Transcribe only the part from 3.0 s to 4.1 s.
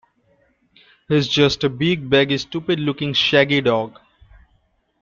shaggy dog!